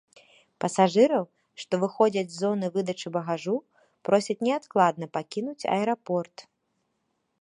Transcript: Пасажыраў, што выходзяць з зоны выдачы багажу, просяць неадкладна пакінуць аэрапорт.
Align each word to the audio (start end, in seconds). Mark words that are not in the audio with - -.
Пасажыраў, 0.63 1.25
што 1.63 1.73
выходзяць 1.83 2.31
з 2.35 2.39
зоны 2.43 2.67
выдачы 2.77 3.07
багажу, 3.17 3.55
просяць 4.09 4.39
неадкладна 4.49 5.05
пакінуць 5.19 5.67
аэрапорт. 5.77 6.37